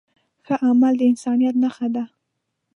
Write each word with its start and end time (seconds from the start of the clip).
ښه 0.45 0.55
عمل 0.67 0.93
د 0.97 1.01
انسانیت 1.11 1.55
نښه 1.63 1.87
ده. 1.95 2.03